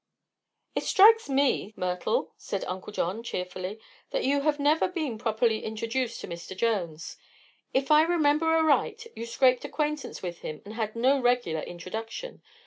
"It 0.73 0.81
strikes 0.81 1.29
me, 1.29 1.75
Myrtle," 1.77 2.33
said 2.35 2.65
Uncle 2.65 2.91
John, 2.91 3.21
cheerfully, 3.21 3.79
"that 4.09 4.23
you 4.23 4.41
have 4.41 4.59
never 4.59 4.87
been 4.87 5.19
properly 5.19 5.63
introduced 5.63 6.21
to 6.21 6.27
Mr. 6.27 6.57
Jones. 6.57 7.17
If 7.71 7.91
I 7.91 8.01
remember 8.01 8.47
aright 8.47 9.05
you 9.15 9.27
scraped 9.27 9.63
acquaintance 9.63 10.23
with 10.23 10.39
him 10.39 10.63
and 10.65 10.73
had 10.73 10.95
no 10.95 11.21
regular 11.21 11.61
introduction. 11.61 12.41